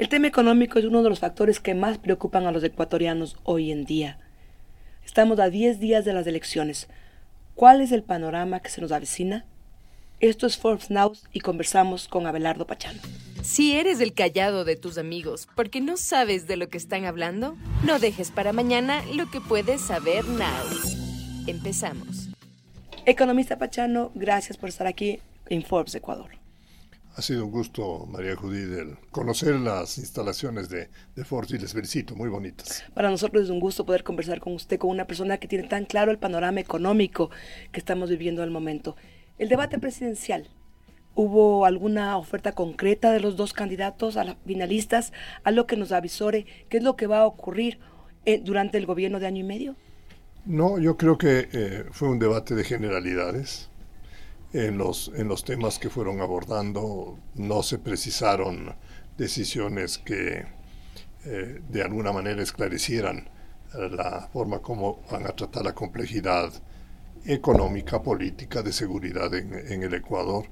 [0.00, 3.70] El tema económico es uno de los factores que más preocupan a los ecuatorianos hoy
[3.70, 4.18] en día.
[5.04, 6.88] Estamos a 10 días de las elecciones.
[7.54, 9.44] ¿Cuál es el panorama que se nos avecina?
[10.18, 12.98] Esto es Forbes Now y conversamos con Abelardo Pachano.
[13.42, 17.58] Si eres el callado de tus amigos porque no sabes de lo que están hablando,
[17.84, 21.46] no dejes para mañana lo que puedes saber now.
[21.46, 22.30] Empezamos.
[23.04, 25.20] Economista Pachano, gracias por estar aquí
[25.50, 26.39] en Forbes Ecuador.
[27.16, 28.62] Ha sido un gusto, María Judí,
[29.10, 32.84] conocer las instalaciones de, de Ford y les felicito, muy bonitas.
[32.94, 35.84] Para nosotros es un gusto poder conversar con usted, con una persona que tiene tan
[35.84, 37.30] claro el panorama económico
[37.72, 38.96] que estamos viviendo al momento.
[39.38, 40.48] El debate presidencial,
[41.14, 45.92] ¿hubo alguna oferta concreta de los dos candidatos a las finalistas, a lo que nos
[45.92, 47.80] avisore qué es lo que va a ocurrir
[48.24, 49.76] eh, durante el gobierno de año y medio?
[50.46, 53.68] No, yo creo que eh, fue un debate de generalidades
[54.52, 58.74] en los, en los temas que fueron abordando no se precisaron
[59.16, 60.44] decisiones que
[61.24, 63.28] eh, de alguna manera esclarecieran
[63.74, 66.52] eh, la forma como van a tratar la complejidad
[67.26, 70.46] económica, política, de seguridad en, el Ecuador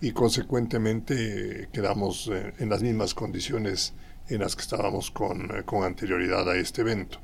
[0.00, 3.94] y consecuentemente quedamos eh, en las mismas condiciones
[4.28, 7.18] en las que estábamos con, con anterioridad a este evento.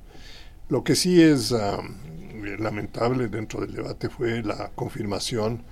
[0.71, 1.83] Lo que sí es ah,
[2.59, 5.65] lamentable dentro del debate fue la confirmación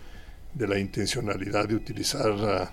[0.55, 2.73] de la intencionalidad de utilizar ah,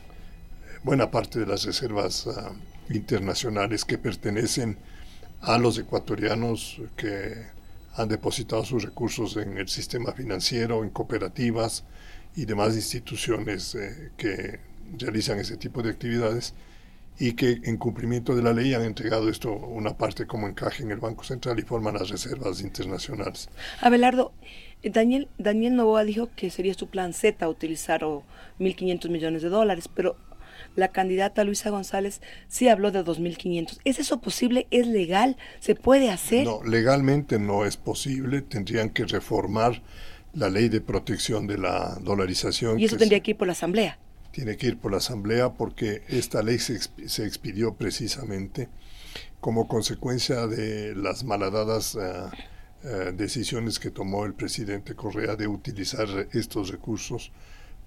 [0.83, 2.53] buena parte de las reservas ah,
[2.89, 4.77] internacionales que pertenecen
[5.41, 7.47] a los ecuatorianos que
[7.95, 11.85] han depositado sus recursos en el sistema financiero, en cooperativas
[12.35, 14.59] y demás instituciones eh, que
[14.97, 16.53] realizan ese tipo de actividades
[17.17, 20.91] y que en cumplimiento de la ley han entregado esto una parte como encaje en
[20.91, 23.49] el Banco Central y forman las reservas internacionales.
[23.79, 24.33] Abelardo,
[24.83, 30.15] Daniel, Daniel Novoa dijo que sería su plan Z utilizar 1.500 millones de dólares, pero
[30.75, 33.79] la candidata Luisa González sí habló de 2.500.
[33.83, 34.67] ¿Es eso posible?
[34.71, 35.37] ¿Es legal?
[35.59, 36.45] ¿Se puede hacer?
[36.45, 38.41] No, legalmente no es posible.
[38.41, 39.81] Tendrían que reformar
[40.33, 42.79] la ley de protección de la dolarización.
[42.79, 43.97] ¿Y eso tendría que ir por la Asamblea?
[44.31, 48.67] Tiene que ir por la Asamblea porque esta ley se, se expidió precisamente
[49.39, 51.95] como consecuencia de las malhadadas...
[51.95, 52.29] Uh,
[52.87, 57.31] eh, decisiones que tomó el presidente Correa de utilizar estos recursos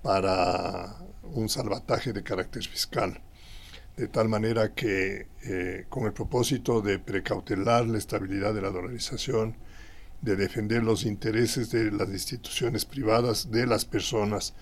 [0.03, 3.21] para un salvataje de carácter fiscal,
[3.97, 9.57] de tal manera que eh, con el propósito de precautelar la estabilidad de la dolarización,
[10.21, 14.55] de defender los intereses de las instituciones privadas, de las personas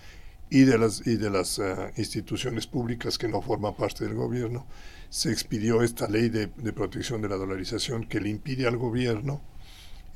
[0.51, 4.67] y de las, y de las eh, instituciones públicas que no forman parte del gobierno,
[5.09, 9.41] se expidió esta ley de, de protección de la dolarización que le impide al gobierno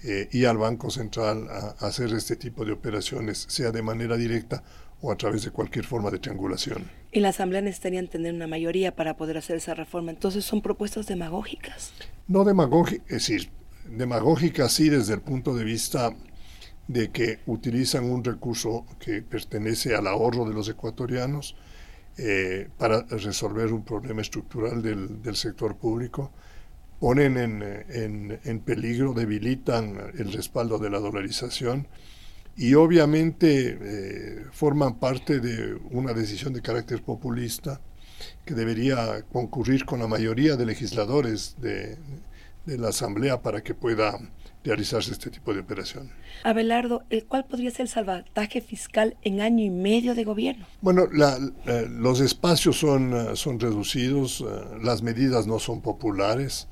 [0.03, 4.63] eh, y al Banco Central a, hacer este tipo de operaciones, sea de manera directa
[5.01, 6.89] o a través de cualquier forma de triangulación.
[7.11, 10.11] Y la Asamblea necesitaría tener una mayoría para poder hacer esa reforma.
[10.11, 11.93] Entonces son propuestas demagógicas.
[12.27, 13.51] No demagógicas, es decir,
[13.89, 16.15] demagógicas sí desde el punto de vista
[16.87, 21.55] de que utilizan un recurso que pertenece al ahorro de los ecuatorianos
[22.17, 26.31] eh, para resolver un problema estructural del, del sector público
[27.01, 31.87] ponen en, en, peligro, debilitan el respaldo de la dolarización
[32.55, 37.81] y obviamente eh, forman parte de una decisión de carácter populista
[38.45, 41.97] que debería concurrir con la mayoría de legisladores de,
[42.67, 44.19] de la Asamblea para que pueda
[44.63, 46.11] realizarse este tipo de operación.
[46.43, 50.67] Abelardo, ¿cuál podría ser el salvataje fiscal en año y medio de gobierno?
[50.81, 51.07] Bueno,
[51.89, 54.45] los espacios son, son reducidos, eh,
[54.83, 56.67] las medidas no son populares.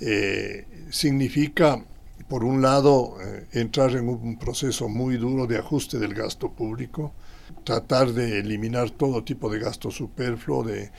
[0.00, 1.84] Eh, significa,
[2.28, 7.12] por un lado, eh, entrar en un proceso muy duro de ajuste del gasto público,
[7.64, 10.90] tratar de eliminar todo tipo de gasto superfluo, de,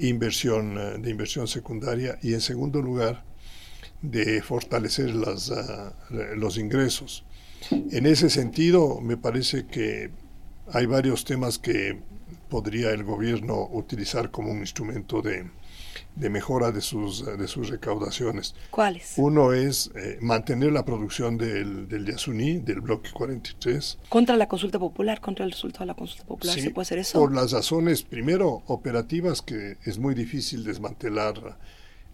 [0.00, 3.24] inversión, eh, de inversión secundaria y, en segundo lugar,
[4.00, 5.92] de fortalecer las, ah,
[6.36, 7.24] los ingresos.
[7.70, 10.10] En ese sentido, me parece que
[10.72, 11.98] hay varios temas que
[12.48, 15.50] podría el gobierno utilizar como un instrumento de,
[16.16, 18.54] de mejora de sus, de sus recaudaciones.
[18.70, 19.14] ¿Cuáles?
[19.16, 23.98] Uno es eh, mantener la producción del, del Yasuní, del bloque 43.
[24.08, 25.20] ¿Contra la consulta popular?
[25.20, 26.58] ¿Contra el resultado de la consulta popular?
[26.58, 27.20] ¿Se puede hacer eso?
[27.20, 31.56] Por las razones, primero, operativas, que es muy difícil desmantelar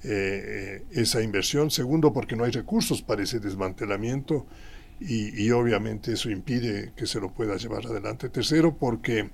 [0.02, 1.70] eh, esa inversión.
[1.70, 4.46] Segundo, porque no hay recursos para ese desmantelamiento.
[5.00, 8.28] Y, y, obviamente eso impide que se lo pueda llevar adelante.
[8.28, 9.30] Tercero, porque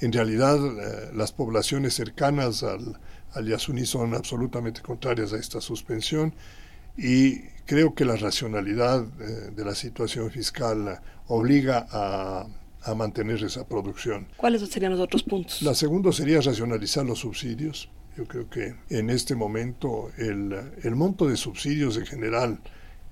[0.00, 2.98] en realidad eh, las poblaciones cercanas al,
[3.34, 6.34] al Yasuní son absolutamente contrarias a esta suspensión
[6.96, 12.46] y creo que la racionalidad eh, de la situación fiscal obliga a,
[12.82, 14.26] a, mantener esa producción.
[14.36, 15.62] ¿Cuáles serían los otros puntos?
[15.62, 17.88] La segunda sería racionalizar los subsidios.
[18.16, 20.52] Yo creo que en este momento el,
[20.82, 22.60] el monto de subsidios en general,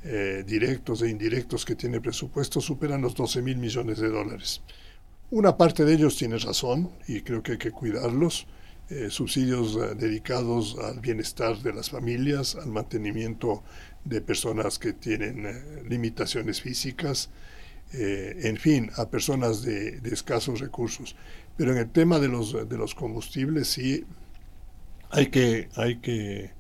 [0.03, 4.63] eh, directos e indirectos que tiene presupuesto, superan los 12 mil millones de dólares.
[5.31, 8.47] Una parte de ellos tiene razón y creo que hay que cuidarlos.
[8.89, 13.63] Eh, subsidios eh, dedicados al bienestar de las familias, al mantenimiento
[14.05, 17.31] de personas que tienen limitaciones físicas,
[17.93, 21.17] en fin, a personas de, de, escasos recursos.
[21.57, 24.05] Pero en el tema de los, de los combustibles sí
[25.11, 26.51] hay que, hay que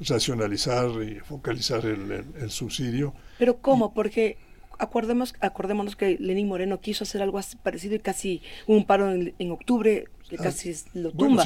[0.00, 3.14] racionalizar y focalizar el, subsidio.
[3.38, 3.92] Pero ¿cómo?
[3.92, 4.36] Porque
[4.78, 9.50] acordemos, acordémonos que Lenín Moreno quiso hacer algo así parecido y casi un paro en,
[9.50, 11.44] octubre que ah, casi lo tumba.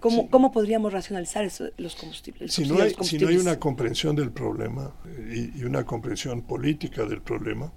[0.00, 2.52] ¿cómo, podríamos racionalizar los combustibles?
[2.52, 4.94] Si no, hay, si no hay una comprensión del problema
[5.30, 7.72] y, y, una comprensión política del problema,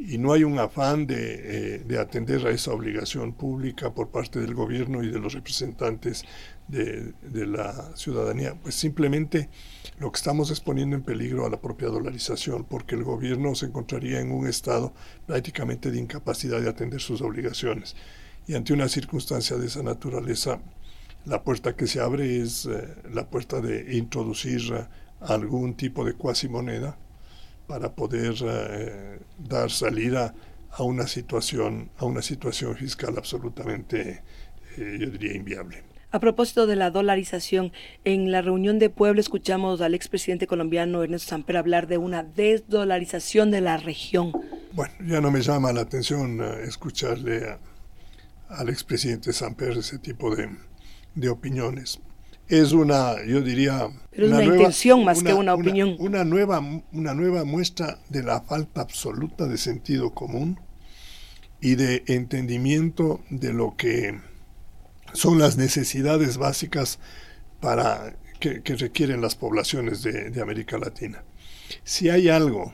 [0.00, 4.54] y no hay un afán de, eh, atender a esa obligación pública por parte del
[4.54, 6.24] gobierno y de los representantes
[6.68, 7.14] de,
[7.46, 9.48] la ciudadanía, pues simplemente
[9.98, 13.66] lo que estamos es poniendo en peligro a la propia dolarización, porque el gobierno se
[13.66, 14.92] encontraría en un estado
[15.26, 17.96] prácticamente de incapacidad de atender sus obligaciones.
[18.46, 20.60] Y ante una circunstancia de esa naturaleza,
[21.24, 24.60] la puerta que se abre es eh, la puerta de introducir
[25.20, 26.96] algún tipo de cuasi moneda
[27.68, 30.34] para poder eh, dar salida
[30.72, 34.22] a una situación, a una situación fiscal absolutamente,
[34.76, 35.84] eh, yo diría, inviable.
[36.10, 37.72] A propósito de la dolarización,
[38.04, 43.50] en la reunión de Puebla escuchamos al expresidente colombiano Ernesto Samper hablar de una desdolarización
[43.50, 44.32] de la región.
[44.72, 47.58] Bueno, ya no me llama la atención eh, escucharle
[48.48, 50.48] al expresidente Samper ese tipo de,
[51.14, 52.00] de opiniones
[52.48, 53.90] es una, yo diría...
[54.16, 55.96] una, intención más que una opinión.
[55.98, 56.60] Una, nueva,
[56.92, 60.58] una nueva muestra de la falta absoluta de sentido común
[61.60, 64.18] y de entendimiento de lo que
[65.12, 66.98] son las necesidades básicas
[67.60, 71.24] para que, requieren las poblaciones de, América Latina.
[71.84, 72.72] Si hay algo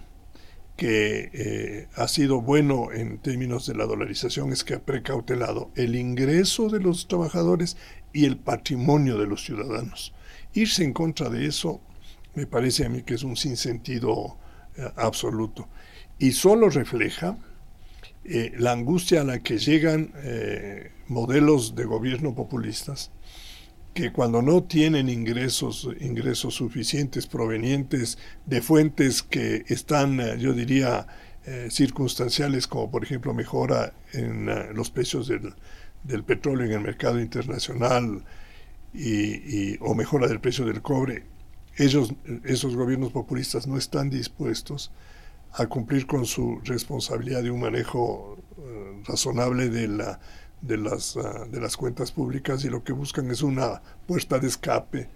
[0.76, 5.94] que eh, ha sido bueno en términos de la dolarización es que ha precautelado el
[5.94, 7.76] ingreso de los trabajadores
[8.14, 10.14] y el patrimonio de los ciudadanos.
[10.54, 11.82] Irse en contra de eso
[12.34, 14.38] me parece a mí que es un sinsentido
[14.76, 15.68] eh, absoluto.
[16.18, 17.36] Y solo refleja
[18.24, 23.10] eh, la angustia a la que llegan eh, modelos de gobierno populistas
[23.94, 31.06] que cuando no tienen ingresos, ingresos suficientes provenientes de fuentes que están, yo diría,
[31.68, 35.54] circunstanciales, como por ejemplo mejora en los precios del,
[36.04, 38.24] del petróleo en el mercado internacional
[38.92, 41.24] y, o mejora del precio del cobre,
[41.76, 42.14] ellos,
[42.44, 44.92] esos gobiernos populistas no están dispuestos
[45.52, 50.20] a cumplir con su responsabilidad de un manejo eh, razonable de, la,
[50.60, 54.46] de, las, ah, de las cuentas públicas y lo que buscan es una puerta de
[54.46, 55.08] escape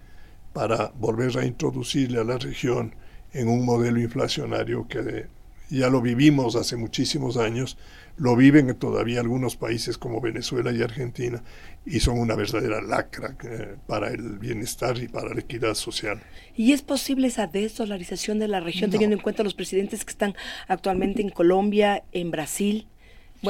[0.51, 2.95] para volver a introducirle a la región
[3.31, 5.27] en un modelo inflacionario que
[5.69, 7.77] ya lo vivimos hace muchísimos años,
[8.19, 11.41] lo viven todavía algunos países como Venezuela y Argentina
[11.85, 16.21] y son una verdadera lacra eh, para el bienestar y para la equidad social.
[16.55, 20.35] ¿Y es posible esa desdolarización de la región teniendo en cuenta los presidentes que están
[20.67, 22.87] actualmente en Colombia, en Brasil?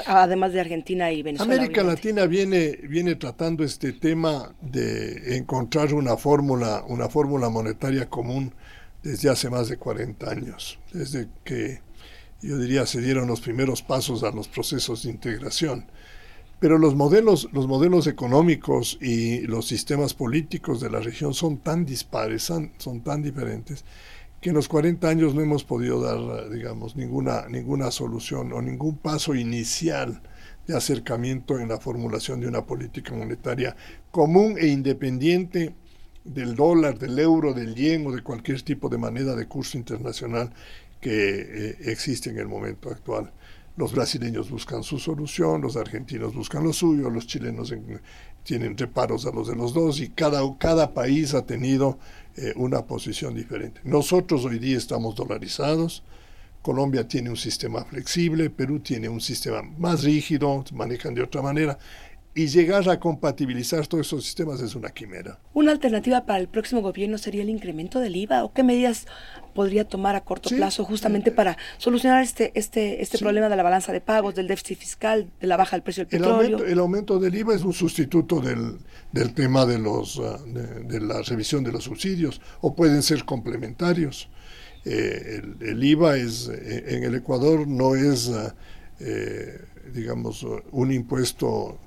[0.06, 1.56] además de Argentina y Venezuela.
[1.56, 8.54] América Latina viene, viene tratando este tema de encontrar una fórmula, una fórmula monetaria común
[9.02, 11.82] desde hace más de 40 años, desde que
[12.42, 15.86] yo diría, se dieron los primeros pasos a los procesos de integración.
[16.60, 21.86] Pero los modelos, los modelos económicos y los sistemas políticos de la región son tan
[21.86, 23.86] dispares, son, tan diferentes,
[24.42, 28.98] que en los 40 años no hemos podido dar, digamos, ninguna, ninguna solución o ningún
[28.98, 30.22] paso inicial
[30.68, 33.76] de acercamiento en la formulación de una política monetaria
[34.12, 35.74] común e independiente
[36.24, 40.52] del dólar, del euro, del yen o de cualquier tipo de moneda de curso internacional
[41.00, 43.32] que eh, existe en el momento actual.
[43.78, 47.74] Los brasileños buscan su solución, los argentinos buscan lo suyo, los chilenos
[48.44, 51.98] tienen reparos a los de los dos y cada, cada país ha tenido
[52.36, 53.80] eh, una posición diferente.
[53.84, 56.04] Nosotros hoy día estamos dolarizados,
[56.62, 61.80] Colombia tiene un sistema flexible, Perú tiene un sistema más rígido, manejan de otra manera
[62.36, 65.40] y llegar a compatibilizar todos esos sistemas es una quimera.
[65.54, 69.08] ¿Una alternativa para el próximo gobierno sería el incremento del IVA o qué medidas
[69.54, 73.92] podría tomar a corto plazo justamente para solucionar este, este, este problema de la balanza
[73.92, 76.64] de pagos, del déficit fiscal, de la baja del precio del petróleo?
[76.64, 78.78] El aumento, del IVA es un sustituto del,
[79.12, 84.30] del tema de, los, ah, de, la revisión de los subsidios o pueden ser complementarios.
[84.86, 88.56] Eh, el, IVA es, eh, en el Ecuador no es, ah,
[89.00, 89.60] eh,
[89.94, 91.80] digamos, un impuesto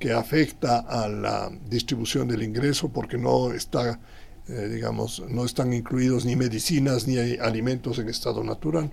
[0.00, 4.00] que afecta a la distribución del ingreso porque no está,
[4.48, 8.90] eh, digamos, no están incluidos ni medicinas ni alimentos en estado natural.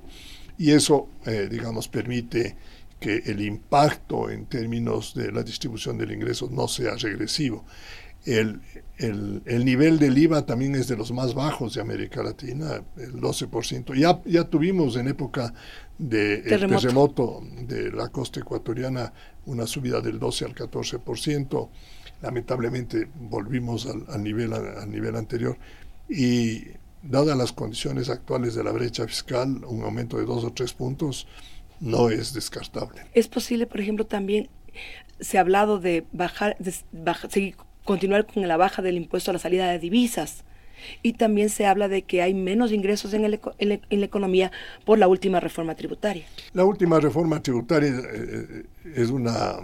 [0.58, 2.58] Y eso, eh, digamos, permite
[3.00, 7.64] que el impacto en términos de la distribución del ingreso no sea regresivo.
[8.26, 8.60] El,
[8.98, 13.96] el, nivel del IVA también es de los más bajos de América Latina, el 12%.
[13.96, 15.54] Ya, ya tuvimos en época
[15.98, 17.42] de terremoto.
[17.62, 19.14] de la costa ecuatoriana
[19.46, 21.70] una subida del 12 al 14%.
[22.22, 25.58] Lamentablemente volvimos al, nivel, al nivel anterior
[26.10, 26.64] y
[27.04, 31.28] dadas las condiciones actuales de la brecha fiscal, un aumento de dos o tres puntos
[31.80, 33.02] no es descartable.
[33.14, 34.50] Es posible, por ejemplo, también
[35.20, 36.74] se ha hablado de bajar, de
[37.30, 37.56] seguir
[37.88, 40.44] continuar con la baja del impuesto a la salida de divisas.
[41.02, 44.52] Y también se habla de que hay menos ingresos en, la economía
[44.86, 46.26] por la última reforma tributaria.
[46.54, 48.64] La última reforma tributaria eh, eh,
[48.96, 49.56] es una,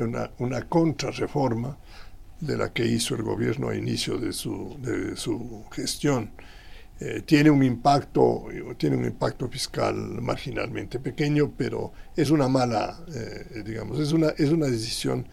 [0.00, 1.78] una, una contrarreforma
[2.40, 6.32] de la que hizo el gobierno a inicio de su, de su gestión.
[7.00, 12.98] Eh, tiene un impacto tiene un impacto fiscal marginalmente pequeño pero es una mala
[13.64, 15.24] digamos es una es una decisión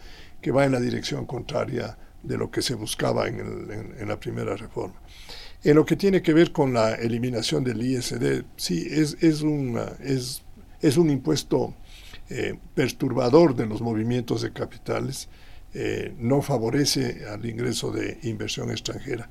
[0.46, 4.94] que va en la dirección contraria de lo que se buscaba en, la primera reforma.
[5.64, 11.74] En lo que tiene que ver con la eliminación del ISD, sí, es, un impuesto
[12.30, 15.28] eh, perturbador de los movimientos de capitales,
[15.74, 19.28] eh, no favorece al ingreso de inversión extranjera,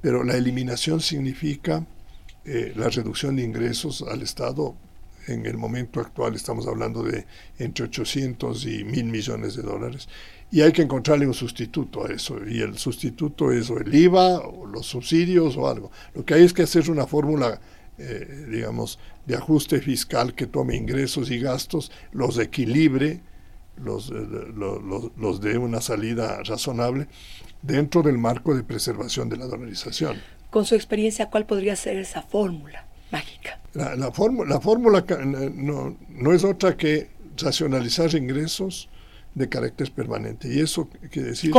[0.00, 1.84] pero la eliminación significa
[2.46, 4.74] eh, la reducción de ingresos al Estado.
[5.26, 7.26] En el momento actual estamos hablando de
[7.58, 10.08] entre 800 y 1000 millones de dólares
[10.50, 12.38] y hay que encontrarle un sustituto a eso.
[12.46, 15.90] Y el sustituto es o el IVA o los subsidios o algo.
[16.14, 17.60] Lo que hay es que hacer una fórmula,
[17.98, 23.20] eh, digamos, de ajuste fiscal que tome ingresos y gastos, los equilibre,
[23.76, 24.14] los, eh,
[24.54, 27.08] los, los dé una salida razonable
[27.62, 30.20] dentro del marco de preservación de la dolarización.
[30.50, 33.60] Con su experiencia, ¿cuál podría ser esa fórmula mágica?
[33.74, 34.12] La, la,
[34.46, 35.04] la fórmula
[35.54, 38.88] no, no es otra que racionalizar ingresos,
[39.36, 40.52] de carácter permanente.
[40.52, 41.52] Y eso quiere decir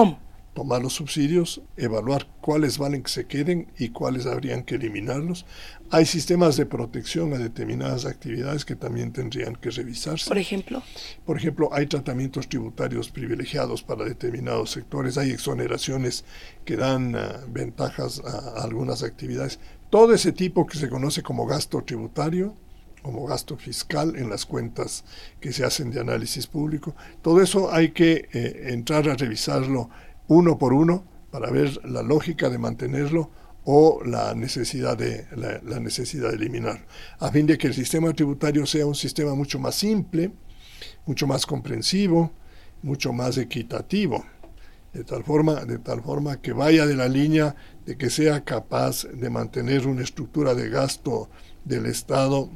[0.57, 5.45] tomar los subsidios, evaluar cuáles valen que se queden y cuáles habrían que eliminarlos.
[5.91, 10.27] Hay sistemas de protección a determinadas actividades que también tendrían que revisarse.
[10.27, 10.81] Por ejemplo.
[11.27, 16.25] Por ejemplo, hay tratamientos tributarios privilegiados para determinados sectores, hay exoneraciones
[16.65, 19.59] que dan ah, ventajas a algunas actividades.
[19.89, 22.55] Todo ese tipo que se conoce como gasto tributario
[23.07, 25.05] como gasto fiscal en las cuentas
[25.39, 26.93] que se hacen de análisis público.
[27.21, 29.89] Todo eso hay que eh, entrar a revisarlo
[30.27, 33.31] uno por uno para ver la lógica de mantenerlo
[33.63, 36.85] o la necesidad de, la, necesidad de eliminarlo,
[37.19, 40.31] a fin de que el sistema tributario sea un sistema mucho más simple,
[41.05, 42.31] mucho más comprensivo,
[42.81, 44.25] mucho más equitativo,
[44.93, 47.55] de tal forma, de tal forma que vaya de la línea
[47.87, 51.29] de que sea capaz de mantener una estructura de gasto
[51.63, 52.51] del Estado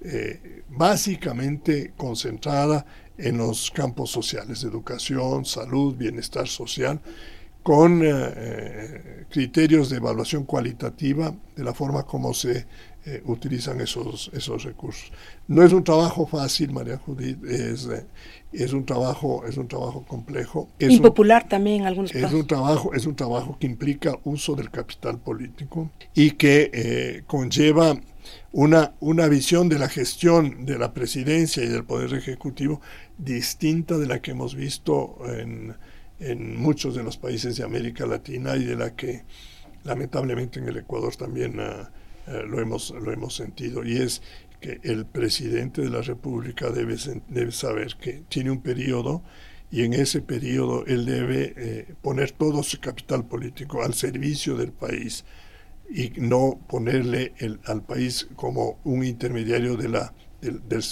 [0.00, 2.86] eh, básicamente concentrada
[3.18, 7.00] en los campos sociales, educación, salud, bienestar social,
[7.64, 12.66] con eh, eh, criterios de evaluación cualitativa de la forma como se
[13.24, 15.12] utilizan esos, esos recursos.
[15.46, 17.88] No es un trabajo fácil, María Judith, es,
[18.62, 20.68] es, un, trabajo, es un trabajo complejo.
[20.78, 24.70] Es Impopular también en algunos es Un trabajo, es un trabajo que implica uso del
[24.70, 27.98] capital político y que conlleva
[28.52, 32.80] una, una visión de la gestión de la presidencia y del Poder Ejecutivo
[33.18, 35.74] distinta de la que hemos visto en,
[36.20, 39.24] en muchos de los países de América Latina y de la que
[39.84, 41.90] lamentablemente en el Ecuador también ah,
[42.26, 43.84] ah, lo, hemos, lo hemos sentido.
[43.84, 44.22] Y es
[44.60, 46.96] que el presidente de la República debe,
[47.52, 49.22] saber que tiene un periodo
[49.70, 54.72] y en ese periodo él debe eh, poner todo su capital político al servicio del
[54.72, 55.24] país
[55.90, 60.82] y no ponerle el, al país como un intermediario de la, del,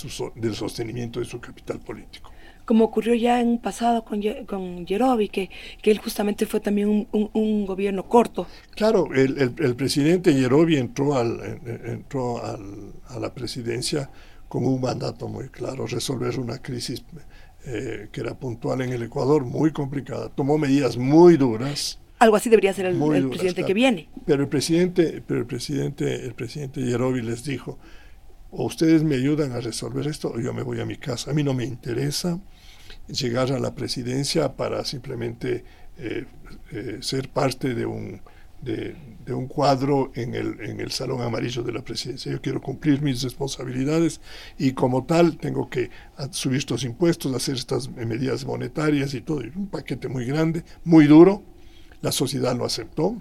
[0.54, 2.32] sostenimiento de su capital político.
[2.64, 5.50] Como ocurrió ya en un pasado con, con Yerovi, que,
[5.82, 8.46] que él justamente fue también un, un, gobierno corto.
[8.74, 14.10] Claro, el, el, presidente Yerovi entró, al, entró al, a la presidencia
[14.48, 17.04] con un mandato muy claro, resolver una crisis
[17.66, 20.28] eh, que era puntual en el Ecuador, muy complicada.
[20.28, 24.08] Tomó medidas muy duras algo así debería ser el, presidente que viene.
[24.24, 27.78] Pero el presidente, pero el presidente, el presidente Yerovi les dijo,
[28.50, 31.32] o ustedes me ayudan a resolver esto o yo me voy a mi casa.
[31.32, 32.40] A mí no me interesa
[33.08, 35.64] llegar a la presidencia para simplemente
[35.98, 36.24] eh,
[36.72, 38.20] eh, ser parte de un,
[38.62, 42.32] de, de un cuadro en el, en el Salón Amarillo de la Presidencia.
[42.32, 44.20] Yo quiero cumplir mis responsabilidades
[44.58, 45.90] y como tal tengo que
[46.30, 49.42] subir estos impuestos, hacer estas medidas monetarias y todo.
[49.54, 51.42] Un paquete muy grande, muy duro.
[52.00, 53.16] La sociedad lo aceptó.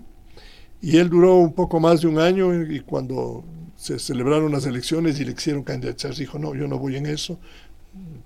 [0.82, 3.46] Y él duró un poco más de un año y cuando
[3.78, 7.40] se celebraron las elecciones y le hicieron candidatar, dijo, no, yo no voy en eso.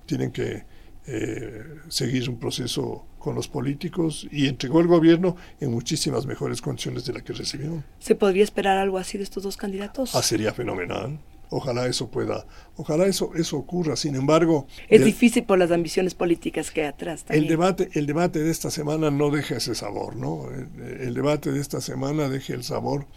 [0.08, 0.64] Tienen que
[1.10, 7.06] eh, seguir un proceso con los políticos y entregó el gobierno en muchísimas mejores condiciones
[7.06, 7.82] de la que recibió.
[7.98, 10.16] ¿Se podría esperar algo así de estos dos candidatos?
[10.16, 11.18] Ah, sería fenomenal.
[11.50, 12.46] Ojalá eso pueda,
[12.76, 13.96] ojalá eso, eso ocurra.
[13.96, 17.24] Sin embargo, es difícil por las ambiciones políticas que hay atrás.
[17.30, 20.50] El debate, el debate de esta semana no deja ese sabor, ¿no?
[20.50, 23.08] el debate de esta semana deja el sabor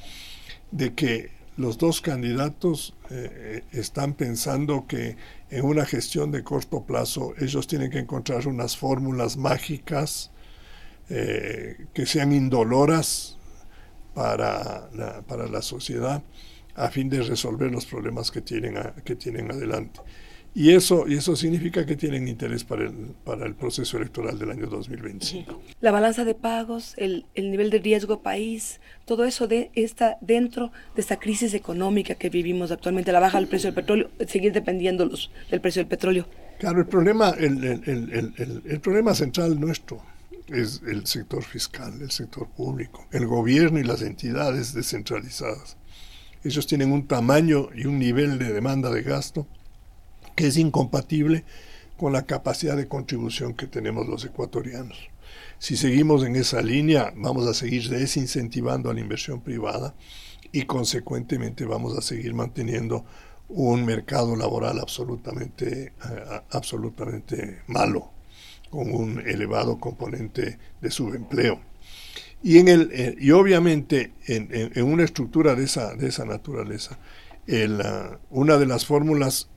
[0.71, 5.17] de que los dos candidatos eh, están pensando que
[5.51, 10.31] en una gestión de corto plazo ellos tienen que encontrar unas fórmulas mágicas
[11.09, 13.37] eh, que sean indoloras
[14.15, 16.23] para la, para la sociedad
[16.75, 20.01] a fin de resolver los problemas que tienen, que tienen adelante.
[20.53, 22.93] Y eso, y eso significa que tienen interés para el,
[23.25, 25.63] para el proceso electoral del año 2025.
[25.81, 30.73] La balanza de pagos, el, el nivel de riesgo país, todo eso de esta, dentro
[30.97, 35.07] de esta crisis económica que vivimos actualmente, la baja del precio del petróleo, seguir dependiendo
[35.07, 36.27] los, del precio del petróleo.
[36.59, 40.03] Claro, el problema, el, el, el problema central nuestro
[40.49, 45.77] es el sector fiscal, el sector público, el gobierno y las entidades descentralizadas.
[46.43, 49.47] Ellos tienen un tamaño y un nivel de demanda de gasto
[50.47, 51.45] es incompatible
[51.97, 54.99] con la capacidad de contribución que tenemos los ecuatorianos.
[55.59, 59.95] Si seguimos en esa línea, vamos a seguir desincentivando a la inversión privada
[60.53, 63.05] y consecuentemente vamos a seguir manteniendo
[63.51, 68.11] un mercado laboral absolutamente, eh, absolutamente malo,
[68.71, 71.61] con un elevado componente de subempleo.
[72.43, 76.99] Y, en el, eh, y obviamente en, en, una estructura de esa, de esa naturaleza,
[78.31, 79.51] una de las fórmulas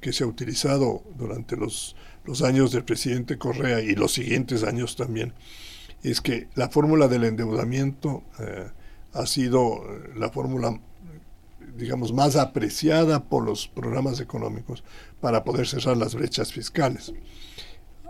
[0.00, 1.94] que se ha utilizado durante los,
[2.24, 5.32] los años del presidente Correa y los siguientes años también,
[6.02, 8.68] es que la fórmula del endeudamiento eh,
[9.14, 10.78] ha sido eh, la fórmula,
[11.76, 14.84] digamos, más apreciada por los programas económicos
[15.20, 17.12] para poder cerrar las brechas fiscales.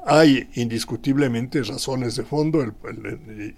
[0.04, 2.64] Hay indiscutiblemente razones de fondo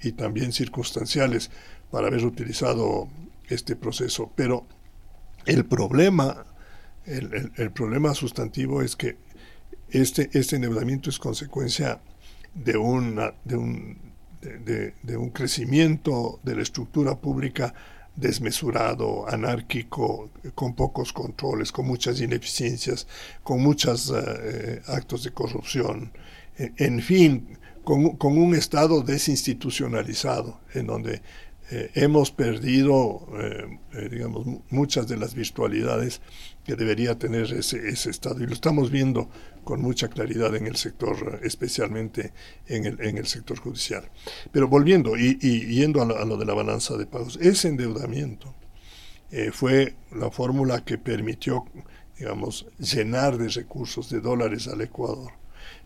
[0.02, 1.50] y también circunstanciales
[1.90, 3.08] para haber utilizado
[3.48, 4.66] este proceso, pero
[5.46, 6.44] el problema,
[7.06, 9.16] el, problema sustantivo es que
[9.90, 12.00] este, este endeudamiento es consecuencia
[12.54, 13.98] de, una, de, un,
[14.40, 17.74] de, un crecimiento de la estructura pública
[18.14, 23.06] desmesurado, anárquico, con pocos controles, con muchas ineficiencias,
[23.42, 26.12] con muchos eh, actos de corrupción,
[26.56, 31.22] en fin, con, con, un Estado desinstitucionalizado, en donde
[31.72, 36.20] eh, hemos perdido, eh, eh, digamos, muchas de las virtualidades
[36.64, 38.42] que debería tener ese, ese, Estado.
[38.42, 39.30] Y lo estamos viendo
[39.62, 42.32] con mucha claridad en el sector, especialmente
[42.66, 44.10] en el, en el sector judicial.
[44.50, 48.52] Pero volviendo y, yendo a lo, a lo, de la balanza de pagos, ese endeudamiento
[49.52, 51.64] fue la fórmula que permitió,
[52.18, 55.34] digamos, llenar de recursos de dólares al Ecuador.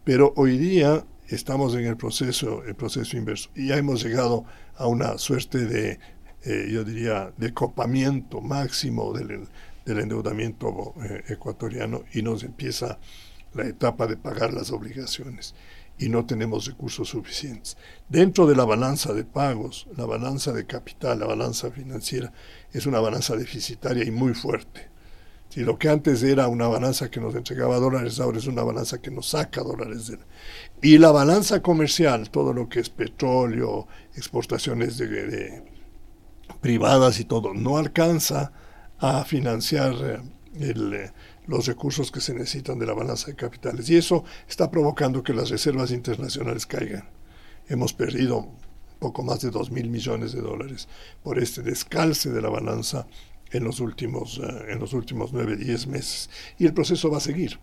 [0.03, 3.51] Pero hoy día estamos en el proceso, el proceso inverso.
[3.55, 5.99] Y ya hemos llegado a una suerte de,
[6.43, 9.49] eh, yo diría, de copamiento máximo del,
[9.85, 12.99] del endeudamiento eh, ecuatoriano y nos empieza
[13.55, 15.55] la etapa de pagar las obligaciones
[15.99, 17.77] y no tenemos recursos suficientes.
[18.09, 22.33] Dentro de la balanza de pagos, la balanza de capital, la balanza financiera,
[22.73, 24.94] es una balanza deficitaria y muy fuerte.
[25.55, 29.01] Si lo que antes era una balanza que nos entregaba dólares, ahora es una balanza
[29.01, 30.13] que nos saca dólares.
[30.83, 33.87] Y la balanza comercial, todo lo que es petróleo,
[34.17, 35.63] exportaciones de,
[36.61, 38.51] privadas y todo, no alcanza
[38.99, 40.19] a financiar eh,
[40.57, 41.11] eh,
[41.47, 43.89] los recursos que se necesitan de la balanza de capitales.
[43.89, 47.09] Y eso está provocando que las reservas internacionales caigan.
[47.69, 48.49] Hemos perdido
[48.99, 50.89] poco más de 2 mil millones de dólares
[51.23, 53.07] por este descalce de la balanza
[53.55, 56.31] en los últimos, uh, en los últimos 9, 10 meses.
[56.59, 57.59] Y el proceso va a seguir,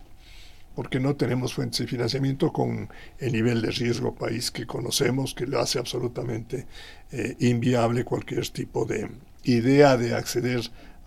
[0.74, 5.46] porque no tenemos fuentes de financiamiento con el nivel de riesgo país que conocemos, que
[5.46, 6.66] lo hace absolutamente
[7.12, 9.10] eh, inviable cualquier tipo de
[9.44, 10.62] idea de acceder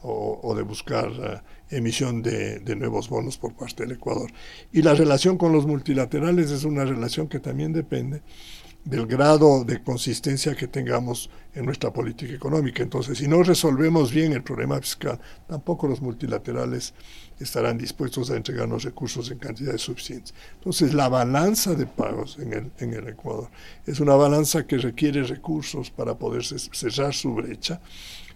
[0.07, 4.31] o, de buscar uh, emisión de, de, nuevos bonos por parte del Ecuador.
[4.71, 8.21] Y la relación con los multilaterales es una relación que también depende
[8.85, 12.83] del grado de consistencia que tengamos en nuestra política económica.
[12.83, 16.93] Entonces, si no resolvemos bien el problema fiscal, tampoco los multilaterales
[17.39, 20.35] estarán dispuestos a entregarnos recursos en cantidades suficientes.
[20.53, 23.49] Entonces, la balanza de pagos en el, en el Ecuador
[23.87, 27.81] es una balanza que requiere recursos para poder cerrar su brecha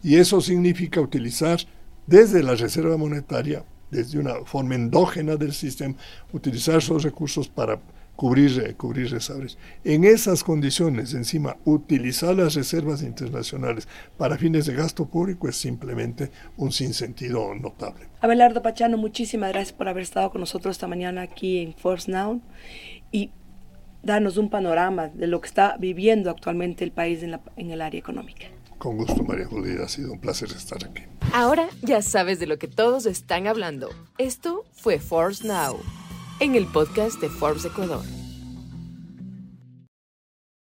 [0.02, 1.60] Y eso significa utilizar
[2.08, 5.94] desde la Reserva Monetaria, desde una forma endógena del sistema,
[6.34, 7.80] utilizar esos recursos para
[8.20, 9.58] cubrir, cubrir reservas.
[9.86, 16.30] En esas condiciones, encima, utilizar las reservas internacionales para fines de gasto público es simplemente
[16.58, 18.10] un sinsentido notable.
[18.20, 22.42] Abelardo Pachano, muchísimas gracias por haber estado con nosotros esta mañana aquí en Force Now
[23.10, 23.32] y
[24.04, 27.82] darnos un panorama de lo que está viviendo actualmente el país en, la, en el
[27.82, 28.48] área económica.
[28.80, 31.04] Con gusto, María Julia, ha sido un placer estar aquí.
[31.34, 33.90] Ahora ya sabes de lo que todos están hablando.
[34.18, 35.80] Esto fue Force Now
[36.40, 38.19] en el podcast de Forbes Ecuador.